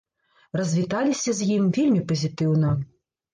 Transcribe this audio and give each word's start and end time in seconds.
Развіталіся 0.59 1.35
з 1.41 1.49
ім 1.57 1.67
вельмі 1.75 2.01
пазітыўна. 2.13 2.73